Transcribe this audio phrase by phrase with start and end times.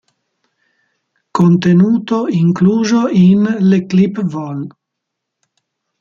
[1.37, 4.59] Contenuto incluso in Les clips vol.